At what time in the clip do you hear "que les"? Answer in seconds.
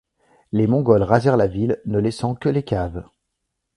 2.33-2.63